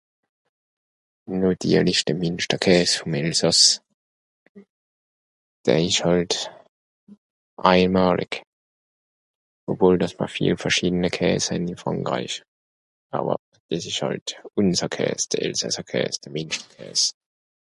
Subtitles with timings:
[1.39, 3.61] nàtirlich de Mìnsterkaas vòm Elsàss
[5.63, 6.37] de eisch àls
[7.71, 8.33] einmalig
[9.71, 12.35] obwohl dàss mr viel verschiedene Käase hen ìn Frankreich
[13.17, 13.37] àwer
[13.69, 14.27] des esch àlt
[14.59, 17.01] ùnser Käas de elsasser Käas de Mìnsterkäas